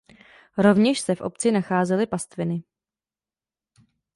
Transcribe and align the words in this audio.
Rovněž 0.57 0.99
se 0.99 1.15
v 1.15 1.21
obci 1.21 1.47
se 1.47 1.51
nacházely 1.51 2.05
pastviny. 2.07 2.63